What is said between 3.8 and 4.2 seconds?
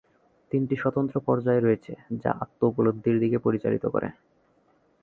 করে।